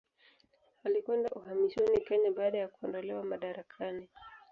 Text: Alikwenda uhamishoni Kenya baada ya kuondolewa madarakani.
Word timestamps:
Alikwenda 0.83 1.29
uhamishoni 1.29 1.99
Kenya 2.01 2.31
baada 2.31 2.57
ya 2.57 2.67
kuondolewa 2.67 3.23
madarakani. 3.23 4.09